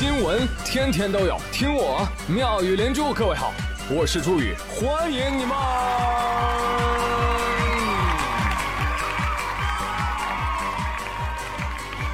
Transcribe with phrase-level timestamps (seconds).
[0.00, 3.12] 新闻天天都有，听我妙语连珠。
[3.12, 3.52] 各位好，
[3.90, 5.54] 我是朱宇，欢迎你们！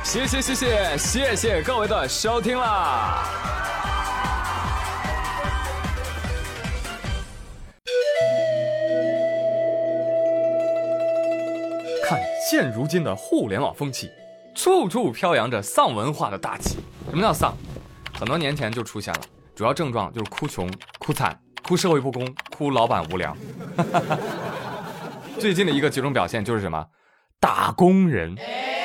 [0.02, 3.22] 谢谢谢谢谢谢各位的收听啦！
[12.04, 14.10] 看现如今的互联网风气。
[14.56, 16.78] 处处飘扬着丧文化的大旗。
[17.10, 17.54] 什么叫丧？
[18.18, 19.20] 很多年前就出现了，
[19.54, 20.66] 主要症状就是哭穷、
[20.98, 23.36] 哭惨、哭社会不公、哭老板无良。
[25.38, 26.82] 最近的一个集中表现就是什么？
[27.38, 28.34] 打工人。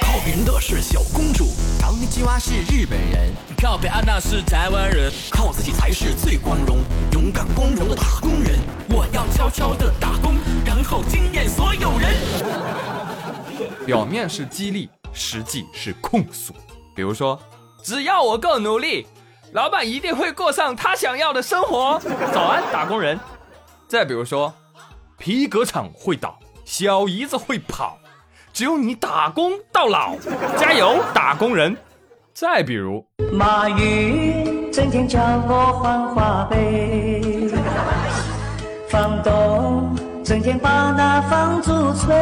[0.02, 1.46] 靠别人的是小公主，
[1.80, 6.80] 张吉娃是日本人，靠边安娜是台湾人，靠自己才是最光荣。
[7.14, 8.60] 勇敢光荣的打工人，
[8.90, 12.14] 我要悄悄的打工，然后惊艳所有人。
[13.86, 14.90] 表面是激励。
[15.14, 16.54] 实际是控诉，
[16.96, 17.38] 比如说，
[17.84, 19.06] 只要我够努力，
[19.54, 22.00] 老板一定会过上他想要的生活。
[22.34, 23.20] 早安，打工人。
[23.88, 24.54] 再比如说，
[25.18, 27.98] 皮革厂会倒，小姨子会跑，
[28.54, 30.16] 只有你打工到老，
[30.58, 31.76] 加油，打工人。
[32.34, 37.50] 再比如，马云整天叫我换花呗，
[38.88, 42.16] 房东整天把那房租催。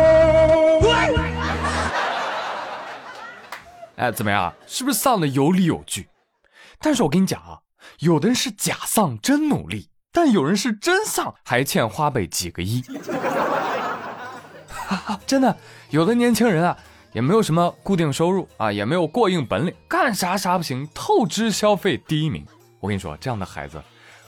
[3.98, 4.52] 哎，怎么样？
[4.66, 6.09] 是不是上的有理有据？
[6.80, 7.60] 但是我跟你讲啊，
[8.00, 12.84] 有的人是假丧真努力，但有人是真丧还欠花呗几个亿。
[15.28, 15.56] 真的，
[15.90, 16.78] 有的年轻人啊，
[17.14, 22.46] 也没有什么固定收入啊，也没有过硬本领，干啥啥不行，透支消费第一名。
[22.80, 23.82] 我跟你说，这样的孩子，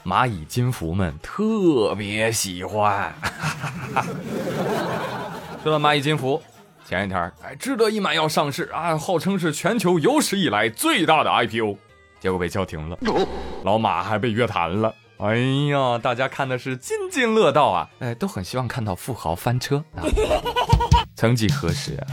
[0.05, 3.13] 蚂蚁金服们特别喜欢。
[5.63, 6.41] 说到蚂蚁金服。
[6.85, 11.77] 前一天，哎，志得意满要上市啊，号称是全球有史以来最大的 IPO，
[12.21, 12.97] 结果被叫停了，
[13.63, 14.93] 老马还被约谈了。
[15.17, 15.35] 哎
[15.71, 20.05] 呀，大家看的是津津乐道啊，哎，都很希望看到富豪翻车啊。
[21.17, 22.05] 曾几何时啊，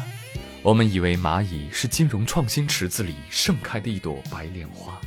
[0.62, 4.98] 我们以为蚂蚁是金融创新池子里盛开的一朵白莲花，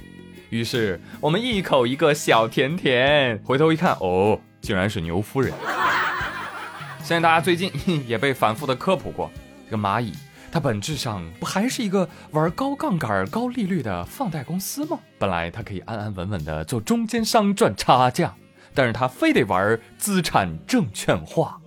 [0.52, 5.52] 于是我们一口一个小甜甜，回头一看，哦，竟然是牛夫人。
[7.02, 7.72] 相信大家最近
[8.08, 9.32] 也被反复的科普过。
[9.66, 10.14] 这个蚂蚁，
[10.52, 15.00] 它本质上不还是一个玩高杠杆、高利率的放贷公司吗？
[15.18, 18.34] 本来它可以安安稳稳的做中间商赚差价，
[18.76, 21.58] 但是它非得玩资产证券化。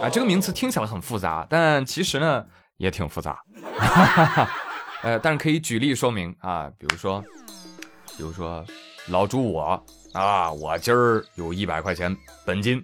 [0.00, 2.44] 啊，这个名词听起来很复杂，但其实呢
[2.76, 3.42] 也挺复杂。
[5.02, 7.20] 呃，但是可以举例说明啊，比如说，
[8.16, 8.64] 比如说
[9.08, 12.16] 老朱我啊，我今儿有一百块钱
[12.46, 12.80] 本金。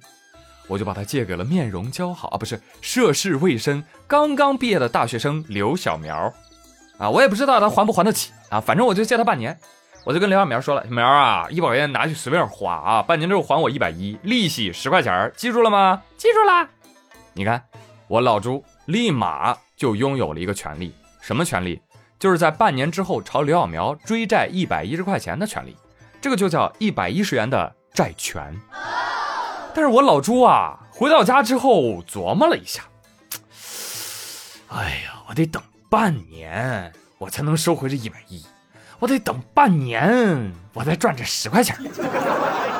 [0.66, 6.32] 我就把它借给了面容姣好啊，不是涉世未深、刚刚毕业的大学生刘小苗，
[6.98, 9.58] 啊，我也不知道他还不还得起啊，反正我就借他半年，
[10.04, 16.02] 我就跟刘小苗说了，小苗啊，一百块钱拿去随便花啊，半年之后还我一百一，利息十块钱，记住了吗？
[16.16, 16.68] 记住了。
[17.34, 17.62] 你看，
[18.08, 21.80] 我老朱立马就拥有了一个权利，什么权利？
[22.18, 25.76] 就是在半年之后朝刘小苗追债一百一十块钱的权利，
[26.22, 28.58] 这个就叫一百一十元的债权。
[29.74, 32.84] 但是我老朱啊，回到家之后琢磨了一下，
[34.68, 38.40] 哎呀，我得等半年，我才能收回这一百一，
[39.00, 41.76] 我得等半年，我再赚这十块钱，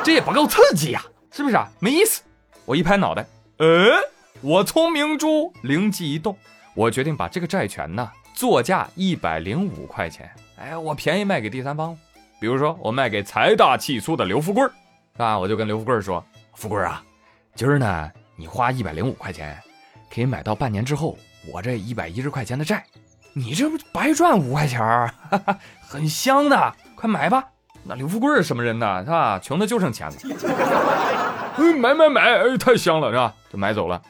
[0.05, 1.67] 这也不够刺激呀，是不是啊？
[1.79, 2.21] 没意思。
[2.63, 3.25] 我一拍脑袋，
[3.57, 3.91] 呃，
[4.39, 6.37] 我聪明猪灵机一动，
[6.73, 11.95] 我决定把这个债权呢作价一百零五块钱，哎，我便宜卖给第三方，
[12.39, 14.65] 比如说我卖给财大气粗的刘富贵
[15.17, 16.25] 啊，我就跟刘富贵说。
[16.55, 17.03] 富贵啊，
[17.53, 19.61] 今儿呢，你花一百零五块钱，
[20.13, 21.17] 可以买到半年之后
[21.51, 22.83] 我这一百一十块钱的债，
[23.33, 25.13] 你这不白赚五块钱儿，
[25.87, 27.43] 很香的，快买吧。
[27.83, 29.03] 那刘富贵是什么人呢？
[29.03, 29.37] 是吧？
[29.39, 30.15] 穷的就剩钱了。
[31.57, 33.33] 嗯， 买买买，哎，太香了，是吧？
[33.51, 34.01] 就买走了。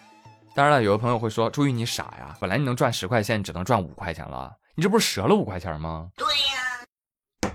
[0.53, 6.07] 当然了，有的朋友会说，朱宇你傻呀，本来你能赚十块钱，你只能赚五块钱了，你这不是折了五块钱吗？
[6.15, 7.51] 对呀。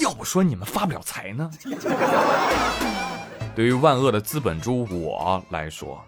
[0.00, 1.50] 要不说你们发不了财呢。
[3.60, 6.02] 对于万恶的资本猪我来说，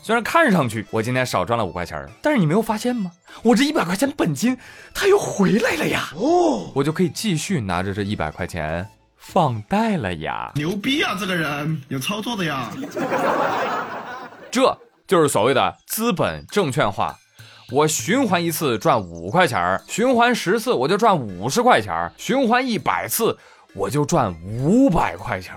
[0.00, 3.12] 虽然看上去我今天少赚了五块钱但是你没有发现吗？
[3.42, 4.56] 我这一百块钱本金
[4.94, 6.08] 它又回来了呀！
[6.16, 8.88] 哦，我就可以继续拿着这一百块钱
[9.18, 10.50] 放贷了呀！
[10.54, 12.70] 牛逼啊，这个人有操作的呀！
[14.50, 17.14] 这就是所谓的资本证券化。
[17.70, 23.36] 我循环一次赚五块钱循环十次我就赚五十块钱循环一百次
[23.74, 25.54] 我就赚五百块钱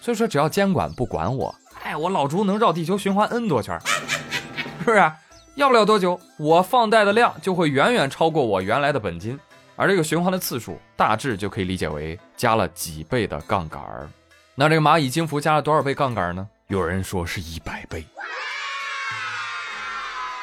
[0.00, 3.78] 所以说，只要监管不管我，哎，我老朱能绕地球循环 N 多圈，
[4.80, 5.12] 是不是？
[5.56, 9.38] 要不了多久，我放贷的量就会远远超过我原来的本金，
[9.76, 14.08] 而这个循环的次数大致就可以理解为加了几倍的杠杆儿。
[14.54, 16.48] 那这个蚂蚁金服加了多少倍杠杆呢？
[16.68, 18.06] 有人说是一百倍。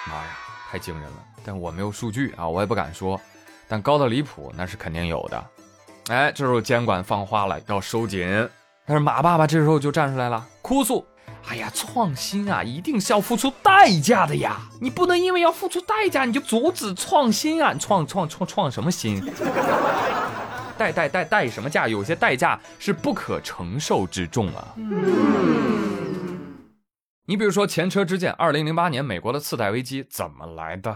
[0.06, 0.38] 妈呀，
[0.70, 1.18] 太惊人了！
[1.44, 3.20] 但我没有数据啊，我也不敢说。
[3.68, 5.46] 但高的离谱，那是肯定有的。
[6.10, 8.48] 哎，这时候监管放话了，要收紧。
[8.90, 11.06] 但是马爸爸这时候就站出来了，哭诉
[11.50, 14.62] ：“哎呀，创新啊，一定是要付出代价的呀！
[14.80, 17.74] 你不能因为要付出代价，你就阻止创新啊！
[17.78, 19.20] 创创创创什么新？
[20.78, 21.86] 代代代代什么价？
[21.86, 24.74] 有些代价是不可承受之重啊！
[27.26, 30.96] 你比如说前车之鉴，二零零八年美国的次贷危机怎么来的？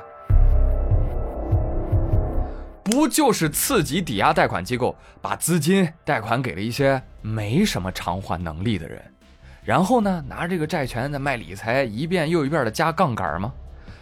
[2.86, 9.02] 不就是次级抵押贷款机构把资金贷款给了一些没什么偿还能力的人，
[9.64, 13.54] 然后呢，拿着这个债权在卖理财，一遍又一遍的加杠杆吗？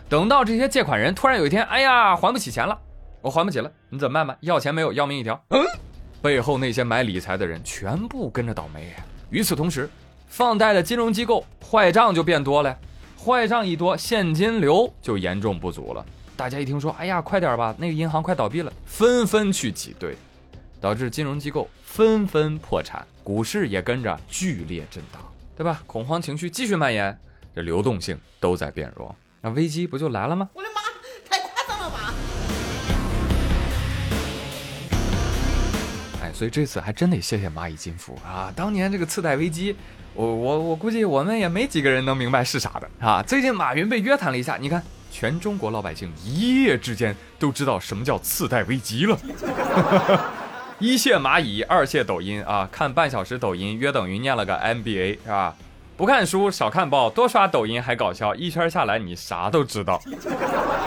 [0.08, 2.78] 等到这些借款人突然有一天，哎呀，还不起钱了，
[3.22, 4.36] 我还不起了，你怎么办吧？
[4.40, 5.40] 要钱没有，要命一条。
[5.50, 5.62] 嗯，
[6.22, 8.94] 背后那些买理财的人全部跟着倒霉。
[9.30, 9.90] 与此同时，
[10.28, 12.76] 放贷的金融机构坏账就变多了，
[13.24, 16.06] 坏账一多，现金流就严重不足了。
[16.36, 20.16] 大家一听说，哎呀，快点吧，那个银行快倒闭了，纷纷去挤兑，
[20.82, 25.22] 导致金融机构纷纷破产，股市也跟着剧烈震荡，
[25.58, 25.82] 对吧？
[25.86, 27.20] 恐慌情绪继续蔓延，
[27.54, 30.50] 这流动性都在变弱，那危机不就来了吗？
[30.54, 30.82] 我的妈，
[31.30, 32.14] 太夸张了吧！
[36.24, 38.54] 哎，所以这次还真得谢谢蚂蚁金服啊！
[38.56, 39.76] 当年这个次贷危机，
[40.14, 43.22] 我我我估计我们也没几个人能明白是啥的啊！
[43.22, 44.82] 最近马云被约谈了一下，你看。
[45.12, 49.18] 全中国老百姓一夜之间都知道什么叫次贷危机了。
[50.80, 52.68] 一谢蚂蚁，二谢抖音啊！
[52.72, 55.54] 看半小时抖音约等于念了个 MBA 是吧？
[55.98, 60.02] 不看书，少看报，多刷抖音还搞笑，一圈下来你啥都知道。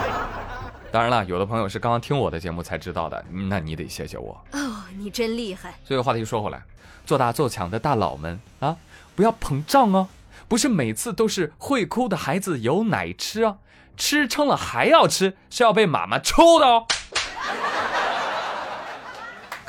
[0.91, 4.59] 当然了，有的朋友是刚刚听我的节目才知道的，那你得谢谢我哦，
[4.97, 5.75] 你真厉害。
[5.85, 6.63] 这个话题说回来，
[7.05, 8.75] 做大做强的大佬们啊，
[9.15, 10.09] 不要膨胀哦，
[10.49, 13.57] 不是每次都是会哭的孩子有奶吃啊。
[13.95, 16.87] 吃撑了还要吃，是要被妈妈抽的哦。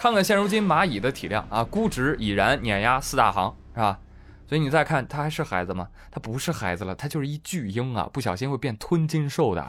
[0.04, 3.98] 看看现如今蚂蚁的体量啊，估值已然碾压四大行，是吧？
[4.46, 5.88] 所以你再看，它还是孩子吗？
[6.12, 8.10] 它不是孩子了，它就是一巨婴啊！
[8.12, 9.66] 不小心会变吞金兽的。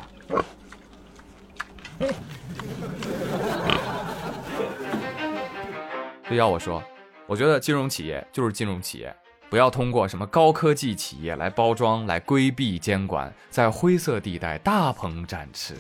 [6.26, 6.82] 所以要我说，
[7.28, 9.14] 我觉得金融企业就是金融企业。
[9.48, 15.76] 不要通过什么高科技企业来包装，来规避监管，在灰色地带大鹏展翅。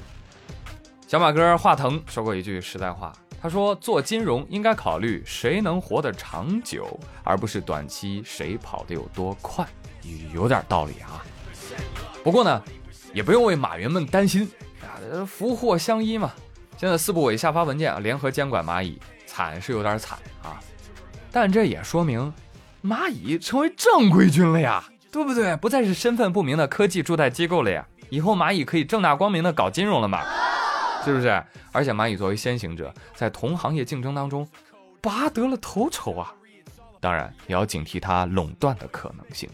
[1.08, 3.12] 小马哥华腾说过一句实在话，
[3.44, 9.66] 他说做金融应该考虑谁能活得长久，而不是短期谁跑得有多快。
[10.32, 11.22] 有点道理啊。
[12.22, 12.62] 不过呢，
[13.12, 14.50] 也不用为马云们担心
[14.80, 14.88] 啊，
[15.26, 16.32] 福祸相依嘛。
[16.78, 20.58] 现在四部委下发文件啊，联合监管蚂蚁，惨是有点惨啊，
[21.30, 22.32] 但这也说明。
[22.82, 24.82] 蚂蚁成为正规军了呀，
[25.12, 25.54] 对不对？
[25.56, 27.86] 不再是身份不明的科技助贷机构了呀。
[28.08, 30.22] 以后蚂蚁可以正大光明的搞金融了嘛？
[31.04, 31.44] 是不是？
[31.72, 34.48] 而且蚂蚁作为先行者，在同行业竞争当中
[35.00, 36.34] 拔得了头筹啊。
[37.00, 39.48] 当然，也要警惕它垄断的可能性。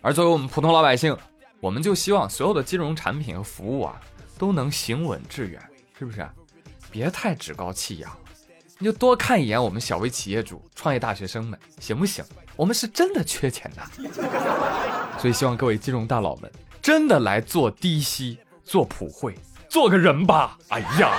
[0.00, 1.16] 而作为我们普通老百姓，
[1.60, 4.00] 我们就希望所有的金融产品和服务啊，
[4.38, 5.60] 都能行稳致远，
[5.98, 6.26] 是不是？
[6.90, 8.10] 别太趾高气扬。
[8.78, 12.24] 你就多看一眼我们小微企业主、创业大学生们，行不行？
[12.56, 13.82] 我们是真的缺钱的，
[15.18, 16.50] 所以希望各位金融大佬们
[16.82, 19.36] 真的来做低息、做普惠、
[19.72, 20.58] 做个人吧！
[20.68, 21.12] 哎呀，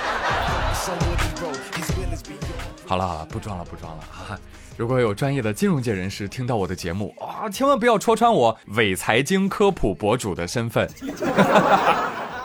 [2.86, 4.38] 好了好了，不装了不装了啊！
[4.76, 10.88] 如果有专业的金融界人士听到我的节目啊，千万不要戳穿我伪财经科普博主的身份，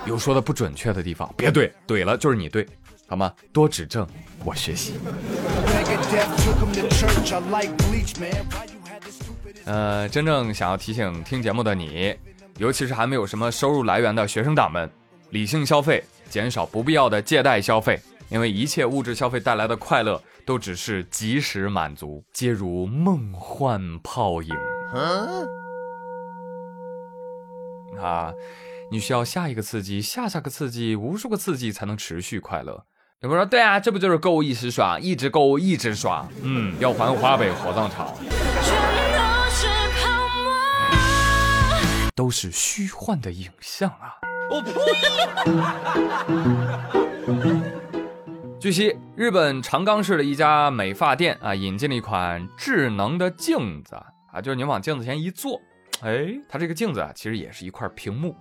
[0.08, 2.68] 有说的不准确的地方别怼，怼了就是你对。
[3.08, 3.32] 好吗？
[3.54, 4.08] 多指正，
[4.44, 4.96] 我学习。
[9.66, 12.16] 呃，真正想要提醒听节目的你，
[12.58, 14.90] 尤其是还没有什么收入来源的学生党们，
[15.32, 24.50] 理性消费，减少不必要的借贷消费，因为一切物质消费带来的快乐都只是及时满足，皆如梦幻泡影。
[28.02, 28.32] 啊，
[28.92, 32.86] 你需要下一个刺激，下下个刺激，无数个刺激才能持续快乐。
[33.22, 38.16] 有朋友说：“对啊，这不就是购物一时爽，一直购物一直爽。”嗯，要还华北火葬场。
[42.16, 44.29] 都是虚幻的影像啊！
[44.50, 44.72] 我呸！
[48.60, 53.96] 据悉，日本长冈市的一家美发店啊，引进了一款智能的镜子
[54.34, 55.62] 啊，就是你往镜子前一坐，
[56.02, 58.36] 哎，它这个镜子啊，其实也是一块屏幕，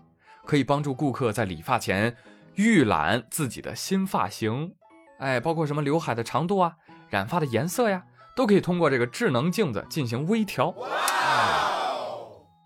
[0.45, 2.17] 可以帮助顾客在理发前。
[2.55, 4.73] 预览自己的新发型，
[5.21, 6.73] 哎，包括什么刘海的长度啊、
[7.09, 8.03] 染发的颜色呀，
[8.35, 10.75] 都可以通过这个智能镜子进行微调。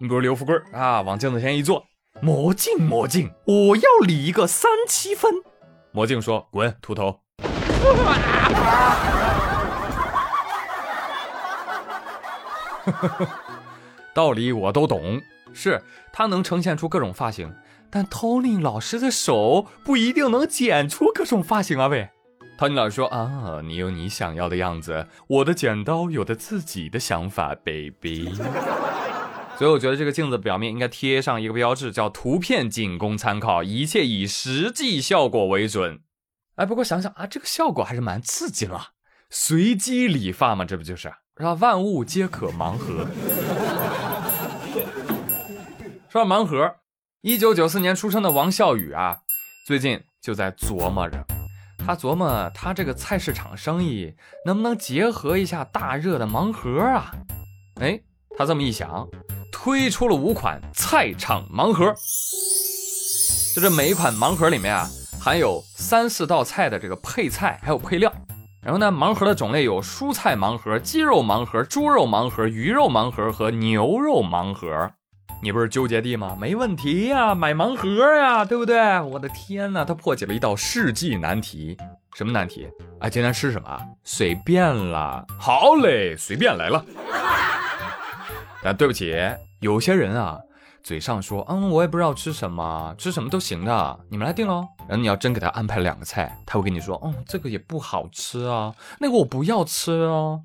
[0.01, 1.85] 你比如刘富贵啊，往镜子前一坐，
[2.21, 5.33] 魔镜魔镜，我要理一个三七分。
[5.91, 7.21] 魔镜说：“滚，秃头。
[14.15, 15.21] ”道理我都懂，
[15.53, 17.53] 是他能呈现出各种发型，
[17.91, 21.89] 但 Tony 老师的手不一定能剪出各种发型啊！
[21.89, 22.09] 喂
[22.59, 28.31] ，Tony 老师说啊，你有你想要的样子，我的剪刀有的自己的想法，baby。
[29.59, 36.01] 所以我觉得这个镜子表面应该贴上一个标志，叫图片仅供参考，一切以实际效果为准。
[36.57, 38.89] 哎，不过想想啊，这个效果还是蛮刺激了，
[39.31, 43.07] 随机理发嘛，这不就是让万物皆可盲盒。
[46.11, 46.77] 说到盲盒，
[47.21, 49.19] 一九九四年出生的王笑宇啊，
[49.67, 51.25] 最近就在琢磨着，
[51.79, 57.13] 他琢磨他这个菜市场生意能不能结合一下大热的盲盒啊？
[57.81, 57.99] 哎，
[58.37, 59.09] 他这么一想，
[59.65, 61.95] 推出了五款菜场盲盒，
[63.55, 64.91] 就这每一款盲盒里面啊，
[65.21, 68.13] 含有三四道菜的这个配菜还有配料。
[68.61, 74.91] 然后呢，盲盒的种类有蔬菜盲盒、鸡肉盲盒、猪肉盲盒、鱼肉盲盒和牛肉盲盒。
[75.41, 76.37] 你不是纠结地吗？
[76.41, 79.01] 没问题呀，买盲盒呀，对不对？
[79.03, 81.77] 我的天哪，他破解了一道世纪难题，
[82.17, 82.67] 什么难题？
[82.99, 83.81] 啊，今天吃什么？
[84.03, 85.25] 随便了。
[85.39, 86.85] 好嘞，随便来了。
[88.63, 89.13] 但对不起，
[89.61, 90.39] 有些人啊，
[90.83, 94.65] 嘴上说，嗯，我也不知道吃什么，吃什么都行的，你们来定喽。
[94.89, 100.43] 然后你要真给他安排两个菜，他会跟你说，嗯，这个也不好吃啊，那个我不要吃哦。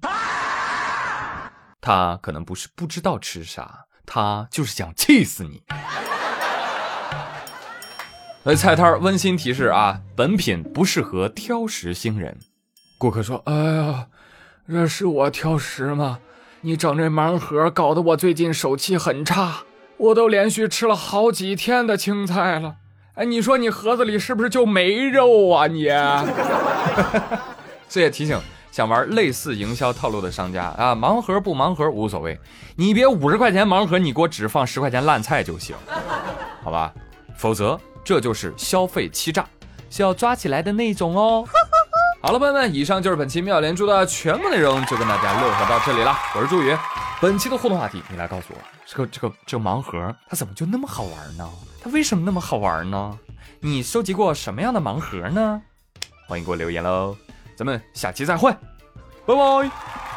[1.79, 3.85] 他可能不是不知道吃啥。
[4.09, 5.61] 他就是想气死你。
[8.43, 12.37] 来菜摊温馨提示啊，本品不适合挑食星人。
[12.97, 14.07] 顾客说：“哎呀，
[14.65, 16.19] 这是我挑食吗？
[16.61, 19.63] 你整这盲盒搞得我最近手气很差，
[19.97, 22.75] 我都连续吃了好几天的青菜了。
[23.13, 25.87] 哎，你说你盒子里是不是就没肉啊你？
[27.89, 28.39] ”这也提醒。
[28.69, 32.39] 想玩类似营销套路的商家啊，盲盒不盲盒无所谓，
[32.75, 35.75] 你别五十块钱盲盒，你给我只放十块钱烂菜就行，
[36.63, 36.93] 好吧？
[37.35, 39.47] 否则这就是消费欺诈，
[39.89, 41.43] 需要抓起来的那种哦。
[42.27, 46.13] 好了，朋友们，以上就是本期妙连珠的全部内容，就跟大家乐呵到这里了。
[46.35, 46.77] 我是朱宇，
[47.21, 51.49] 本期的互动话题，你来告诉我，这个这个这个盲盒它怎么就那么好玩呢？
[51.81, 53.17] 它为什么那么好玩呢？
[53.61, 55.61] 你收集过什么样的盲盒呢？
[56.27, 57.15] 欢迎给我留言喽。
[57.55, 58.51] 咱们下期再会，
[59.25, 60.16] 拜拜。